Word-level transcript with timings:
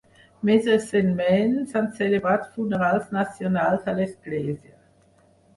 Més 0.49 0.69
recentment, 0.69 1.53
s'han 1.73 1.91
celebrat 1.99 2.49
funerals 2.55 3.13
nacionals 3.19 3.89
a 3.93 3.97
l'església. 4.01 4.77